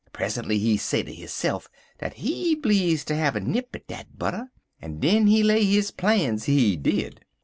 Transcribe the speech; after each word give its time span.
Present'y 0.11 0.57
he 0.57 0.77
say 0.77 1.03
ter 1.03 1.11
hisse'f 1.13 1.67
dat 1.99 2.15
he 2.15 2.55
bleedzd 2.55 3.05
ter 3.05 3.13
have 3.13 3.35
a 3.35 3.39
nip 3.39 3.75
at 3.75 3.85
dat 3.85 4.17
butter, 4.17 4.51
en 4.81 4.97
den 4.99 5.27
he 5.27 5.43
lay 5.43 5.63
his 5.63 5.91
plans, 5.91 6.45
he 6.45 6.75
did. 6.75 7.23